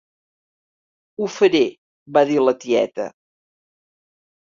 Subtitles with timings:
[1.19, 1.61] "Ho faré,"
[2.17, 3.07] va dir la tieta.